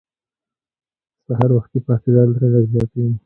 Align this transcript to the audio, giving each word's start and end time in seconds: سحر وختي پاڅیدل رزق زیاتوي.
سحر 1.25 1.49
وختي 1.55 1.79
پاڅیدل 1.85 2.29
رزق 2.41 2.63
زیاتوي. 2.71 3.11